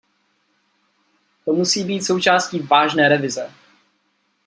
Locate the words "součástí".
2.05-2.59